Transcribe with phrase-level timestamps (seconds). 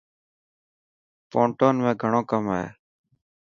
[1.29, 2.65] پونٽون ۾ گهڻو ڪم هي.